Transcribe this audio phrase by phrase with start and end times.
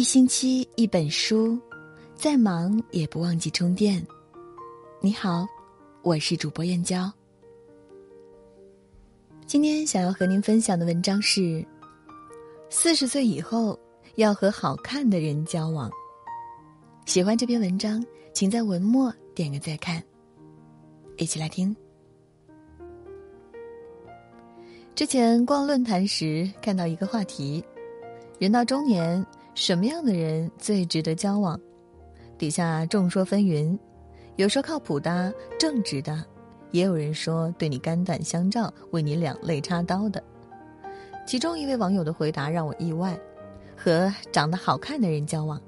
[0.00, 1.60] 一星期一本书，
[2.14, 4.02] 再忙也不忘记充电。
[4.98, 5.46] 你好，
[6.00, 7.12] 我是主播燕娇。
[9.46, 11.62] 今天想要和您分享的文章是：
[12.70, 13.78] 四十岁以后
[14.14, 15.90] 要和好看的人交往。
[17.04, 20.02] 喜欢这篇文章，请在文末点个再看。
[21.18, 21.76] 一起来听。
[24.94, 27.62] 之前逛论坛时看到一个话题：
[28.38, 29.22] 人到中年。
[29.60, 31.60] 什么样的人最值得交往？
[32.38, 33.78] 底下众说纷纭，
[34.36, 36.24] 有说靠谱的、正直的，
[36.70, 40.24] 也有人说对你肝胆相照、为你两肋插刀的。
[41.26, 43.20] 其中一位网友的回答让我意外：
[43.76, 45.60] 和长得好看的人交往。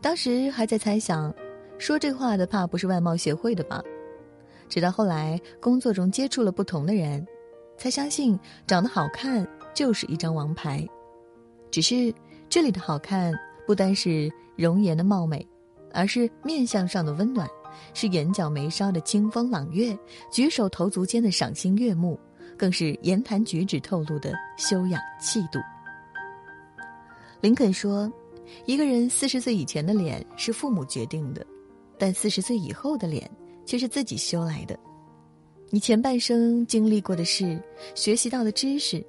[0.00, 1.30] 当时还在猜想，
[1.76, 3.82] 说这话的怕不是外貌协会的吧？
[4.66, 7.22] 直到后来工作中接触了不同的人，
[7.76, 10.88] 才相信长得好看就是一张王牌。
[11.70, 12.10] 只是。
[12.54, 13.34] 这里的好看
[13.66, 15.44] 不单是容颜的貌美，
[15.92, 17.48] 而是面相上的温暖，
[17.94, 19.98] 是眼角眉梢的清风朗月，
[20.30, 22.16] 举手投足间的赏心悦目，
[22.56, 25.58] 更是言谈举止透露的修养气度。
[27.40, 28.08] 林肯说
[28.66, 31.44] ：“一个人四十岁以前的脸是父母决定的，
[31.98, 33.28] 但四十岁以后的脸
[33.66, 34.78] 却是自己修来的。
[35.70, 37.60] 你前半生经历过的事，
[37.96, 39.04] 学习到的知识。”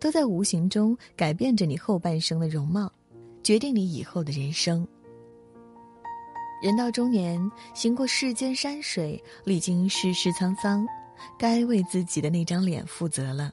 [0.00, 2.90] 都在无形中改变着你后半生的容貌，
[3.42, 4.86] 决定你以后的人生。
[6.62, 7.38] 人到中年，
[7.74, 10.86] 行过世间山水，历经世事沧桑，
[11.38, 13.52] 该为自己的那张脸负责了。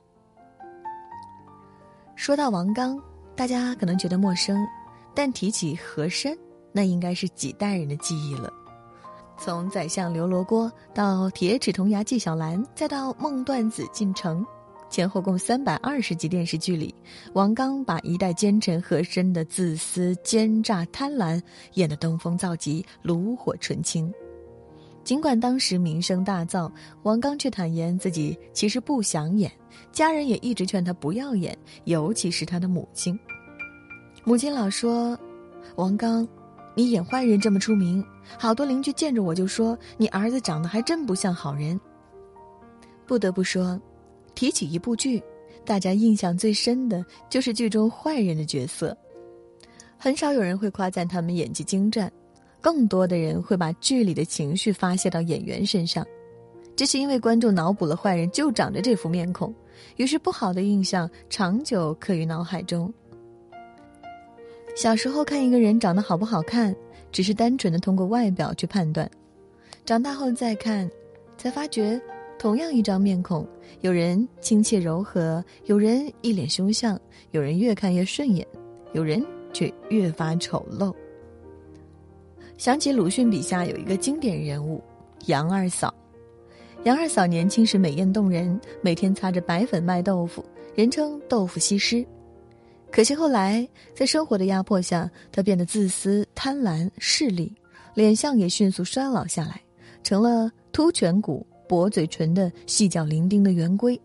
[2.15, 2.99] 说到王刚，
[3.35, 4.65] 大家可能觉得陌生，
[5.13, 6.37] 但提起和珅，
[6.71, 8.51] 那应该是几代人的记忆了。
[9.37, 14.45] 从宰相刘罗锅到铁齿铜牙纪晓岚，再到梦断子进城。
[14.89, 16.93] 前后共三百二十集电视剧里，
[17.33, 21.41] 王刚把一代奸臣和珅的自私、奸诈、贪婪
[21.73, 24.11] 演得登峰造极、炉火纯青。
[25.03, 26.71] 尽管当时名声大噪，
[27.03, 29.51] 王刚却坦言自己其实不想演，
[29.91, 33.17] 家人也一直劝他不要演，尤其是他的母亲。
[34.23, 35.17] 母亲老说
[35.75, 36.27] ：“王刚，
[36.75, 38.03] 你演坏人这么出名，
[38.37, 41.79] 好多邻居见着我就说你儿子长得还真不像好人。”
[43.07, 43.79] 不得不说。
[44.37, 45.19] 提起一部剧，
[45.65, 48.95] 大家印象最深的就是剧中坏人的角色。
[49.97, 52.11] 很少有人会夸赞他们演技精湛，
[52.61, 56.05] 更多的人会把剧里的情绪发泄到演员身上。
[56.75, 59.51] 这是因为观众脑补了坏人就长着这副面孔，
[59.95, 62.93] 于是不好的印象长久刻于脑海中。
[64.75, 66.75] 小时候看一个人长得好不好看，
[67.11, 69.07] 只是单纯的通过外表去判断；
[69.83, 70.87] 长大后再看，
[71.39, 71.99] 才发觉。
[72.39, 73.47] 同样一张面孔，
[73.81, 76.99] 有人亲切柔和，有人一脸凶相，
[77.31, 78.47] 有人越看越顺眼，
[78.93, 80.93] 有人却越发丑陋。
[82.57, 84.83] 想起鲁迅笔下有一个经典人物
[85.25, 85.93] 杨二嫂，
[86.83, 90.45] 杨二嫂年轻时美艳动人，每天擦着白粉卖豆腐，
[90.75, 92.05] 人称豆腐西施。
[92.91, 97.51] 可惜后来在生活的压迫下，她变得自私、贪婪、势利，
[97.95, 99.59] 脸相也迅速衰老下来，
[100.03, 101.45] 成了凸颧骨。
[101.67, 103.99] 薄嘴唇的细角伶仃的圆规，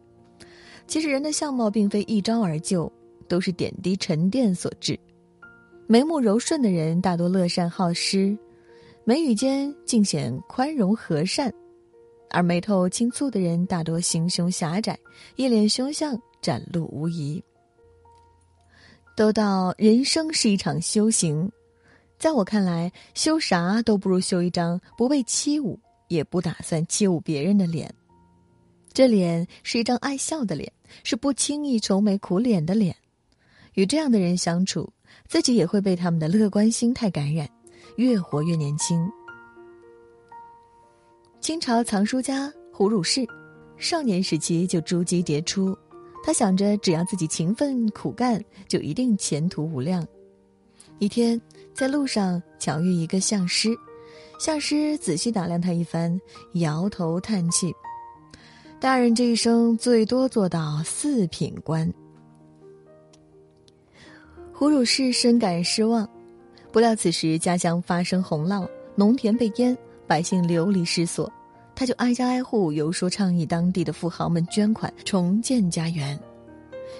[0.86, 2.90] 其实人的相貌并非一朝而就，
[3.28, 4.98] 都是点滴沉淀所致。
[5.86, 8.36] 眉目柔顺的人大多乐善好施，
[9.04, 11.50] 眉宇间尽显宽容和善；
[12.30, 14.98] 而眉头轻蹙的人大多心胸狭窄，
[15.36, 17.42] 一脸凶相，展露无遗。
[19.14, 21.50] 都道人生是一场修行，
[22.18, 25.76] 在我看来，修啥都不如修一张不被欺侮。
[26.12, 27.92] 也不打算欺侮别人的脸，
[28.92, 30.70] 这脸是一张爱笑的脸，
[31.02, 32.94] 是不轻易愁眉苦脸的脸。
[33.74, 34.92] 与这样的人相处，
[35.26, 37.48] 自己也会被他们的乐观心态感染，
[37.96, 39.10] 越活越年轻。
[41.40, 43.26] 清朝藏书家胡汝士，
[43.78, 45.74] 少年时期就珠玑迭出，
[46.22, 50.06] 他想着只要自己勤奋苦干，就一定前途无量。
[50.98, 51.40] 一天
[51.72, 53.74] 在路上巧遇一个相师。
[54.38, 56.20] 相师仔细打量他一番，
[56.54, 57.72] 摇头叹气
[58.80, 61.90] ：“大人这一生最多做到四品官。”
[64.52, 66.08] 胡汝氏深感失望，
[66.70, 69.76] 不料此时家乡发生洪涝，农田被淹，
[70.06, 71.30] 百姓流离失所，
[71.74, 76.18] 他就挨家挨户游说倡议当地的富豪们捐款重建家园。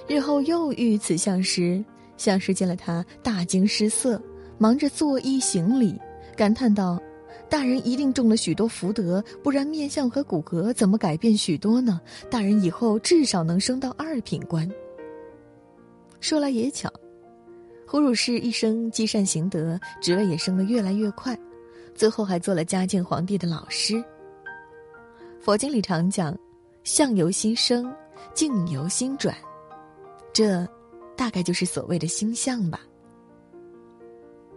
[0.08, 1.82] 日后又遇此相师，
[2.16, 4.20] 相师见了他大惊失色，
[4.58, 5.94] 忙着作揖行礼，
[6.36, 7.00] 感叹道。
[7.48, 12.00] 大人一定中了许多福德，不然面相和骨骼怎么改变许多呢？
[12.30, 14.66] 大人以后至少能升到二品官。
[16.18, 16.90] 说来也巧，
[17.86, 21.38] 胡汝氏一生积善行德，职位也升得越来越快，
[21.94, 24.02] 最后还做了嘉靖皇帝的老师。
[25.38, 26.34] 佛经里常讲，
[26.84, 27.94] 相由心生，
[28.32, 29.36] 境由心转，
[30.32, 30.66] 这
[31.16, 32.80] 大概就是所谓的心相吧。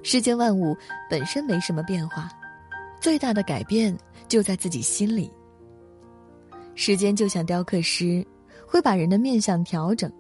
[0.04, 0.76] 世间万物
[1.10, 2.30] 本身没什么变化，
[3.02, 3.98] 最大的改变
[4.28, 5.32] 就在自己心里。
[6.76, 8.26] 时间就像雕刻师，
[8.68, 10.12] 会把人的面相调整，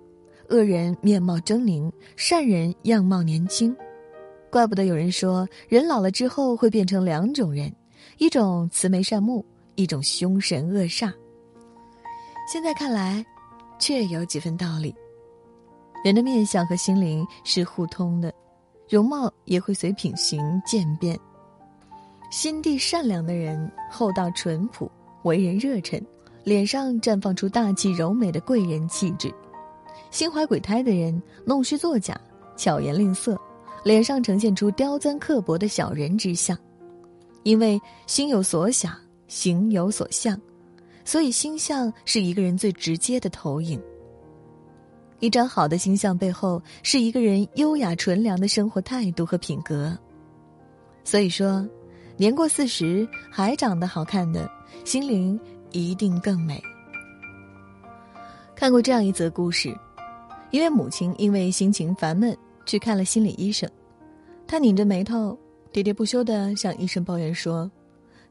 [0.50, 3.76] 恶人面貌狰狞，善人样貌年轻。
[4.52, 7.74] 怪不得有人说，人老了之后会变成两种人，
[8.18, 9.46] 一种慈眉善目。
[9.78, 11.12] 一种凶神恶煞。
[12.50, 13.22] 现在看来，
[13.78, 14.96] 确有几分道理。
[16.02, 18.34] 人的面相和心灵是互通的，
[18.90, 21.20] 容貌也会随品行渐变。
[22.32, 24.90] 心地善良的人，厚道淳朴，
[25.24, 26.02] 为人热忱，
[26.44, 29.30] 脸上绽放出大气柔美的贵人气质；
[30.12, 32.20] 心怀鬼胎的人，弄虚作假，
[32.58, 33.40] 巧言令色，
[33.84, 36.58] 脸上呈现出刁钻刻薄的小人之相。
[37.44, 38.96] 因为心有所想。
[39.28, 40.40] 形有所向，
[41.04, 43.82] 所以星象是一个人最直接的投影。
[45.20, 49.98] 一张好的形象背后，是一个人优雅纯良的生活态度和品格。
[51.04, 51.68] 所以说，
[52.18, 54.50] 年过四十还长得好看的，
[54.84, 55.40] 心灵
[55.72, 56.62] 一定更美。
[58.56, 59.76] 看过这样一则故事：
[60.52, 62.36] 一位母亲因为心情烦闷
[62.66, 63.70] 去看了心理医生，
[64.48, 65.38] 她拧着眉头，
[65.72, 67.70] 喋喋不休地向医生抱怨说。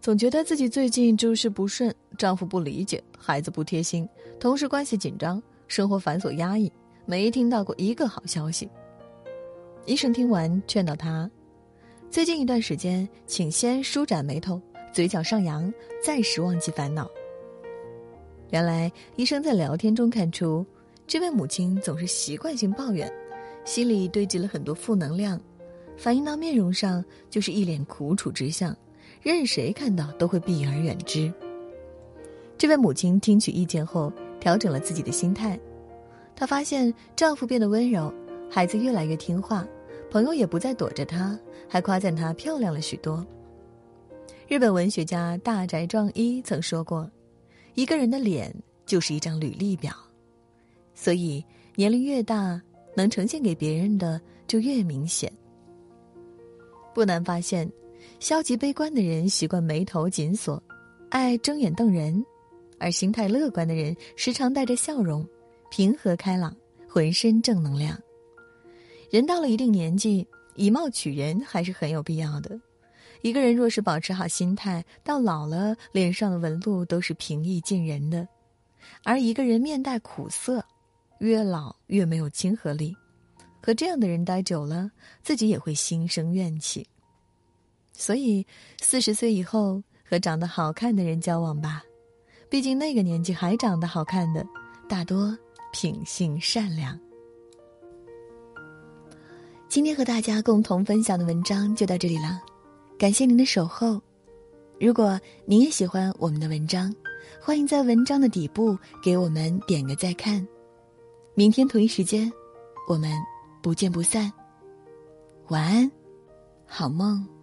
[0.01, 4.07] 总觉得自己最近诸事不顺，丈夫不理解，孩子不贴心，
[4.39, 6.71] 同事关系紧张，生活繁琐压抑，
[7.07, 8.69] 没听到过一个好消息。
[9.87, 11.31] 医生听完劝导他，
[12.11, 14.61] 最近一段时间，请先舒展眉头，
[14.93, 15.73] 嘴角上扬，
[16.03, 17.11] 暂时忘记烦恼。
[18.51, 20.65] 原来医生在聊天中看出，
[21.07, 23.13] 这位母亲总是习惯性抱怨，
[23.65, 25.41] 心里堆积了很多负能量，
[25.97, 28.75] 反映到面容上就是一脸苦楚之相。
[29.23, 31.33] 任谁看到都会避而远之。
[32.57, 34.13] 这位母亲听取意见后，
[34.45, 35.59] 调整了自己的心态。
[36.37, 38.13] 她发现丈夫变得温柔，
[38.51, 39.67] 孩子越来越听话，
[40.11, 43.27] 朋友也不再躲着她，还夸赞她漂亮了许多。
[44.47, 47.11] 日本文学家大宅壮一曾说过
[47.73, 48.55] ：“一个人的脸
[48.85, 49.95] 就是一张履历表，
[50.95, 51.43] 所以
[51.75, 52.61] 年龄越大，
[52.95, 55.33] 能呈现给别人的就越明显。”
[56.93, 57.67] 不难发现。
[58.21, 60.63] 消极悲观的人习惯眉头紧锁，
[61.09, 62.23] 爱睁眼瞪人；
[62.85, 65.27] 而心态乐观的人时常带着笑容，
[65.71, 66.55] 平和开朗，
[66.87, 67.99] 浑身正能量。
[69.11, 72.61] 人到了一定年纪，以貌取人还是很有必要的。
[73.23, 78.23] 一个人若是保持好心态，到老了脸上的纹路都是平易近人的；
[79.03, 80.63] 而一个人面带苦涩，
[81.21, 82.95] 越老越没有亲和力。
[83.63, 84.91] 和这样的人待久了，
[85.23, 86.87] 自己也会心生怨气。
[87.95, 88.47] 所以，
[88.83, 91.83] 四十岁以后和长得好看的人交往吧，
[92.55, 94.47] 毕竟那个年纪还长得好看的，
[94.89, 95.37] 大多
[95.73, 96.97] 品性善良。
[99.69, 102.41] 今天和大家共同分享的文章就到这里了，
[102.97, 104.01] 感谢您的守候。
[104.79, 106.95] 如果您也喜欢我们的文章，
[107.43, 110.47] 欢迎在文章的底部给我们点个再看。
[111.35, 112.33] 明天同一时间，
[112.89, 113.11] 我们
[113.65, 114.33] 不见不散。
[115.49, 115.91] 晚安，
[116.67, 117.34] 好梦。